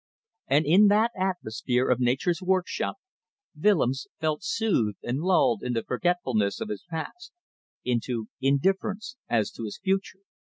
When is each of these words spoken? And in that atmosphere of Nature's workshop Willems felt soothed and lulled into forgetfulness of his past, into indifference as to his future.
And 0.47 0.65
in 0.65 0.87
that 0.87 1.11
atmosphere 1.15 1.87
of 1.87 1.99
Nature's 1.99 2.41
workshop 2.41 2.95
Willems 3.55 4.07
felt 4.19 4.41
soothed 4.43 4.97
and 5.03 5.19
lulled 5.19 5.61
into 5.61 5.83
forgetfulness 5.83 6.59
of 6.59 6.69
his 6.69 6.83
past, 6.89 7.31
into 7.83 8.25
indifference 8.41 9.17
as 9.29 9.51
to 9.51 9.63
his 9.65 9.77
future. 9.77 10.21